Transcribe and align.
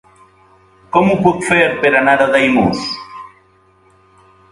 Com 0.95 1.11
ho 1.11 1.17
puc 1.25 1.43
fer 1.49 1.59
per 1.83 1.91
anar 1.99 2.15
a 2.25 2.27
Daimús? 2.37 2.81